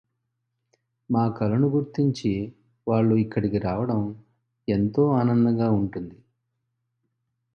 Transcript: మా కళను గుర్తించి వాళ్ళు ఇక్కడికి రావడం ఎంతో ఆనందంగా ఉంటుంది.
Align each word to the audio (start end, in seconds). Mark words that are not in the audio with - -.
మా 1.09 1.23
కళను 1.29 1.67
గుర్తించి 1.67 2.31
వాళ్ళు 2.87 3.15
ఇక్కడికి 3.15 3.57
రావడం 3.57 4.01
ఎంతో 4.67 5.09
ఆనందంగా 5.11 5.69
ఉంటుంది. 5.71 6.15